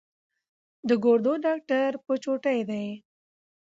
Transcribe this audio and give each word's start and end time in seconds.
د 0.87 0.89
ګردو 1.03 1.33
ډاکټر 1.45 1.89
په 2.05 2.13
چوټۍ 2.23 2.59
دی 2.69 2.87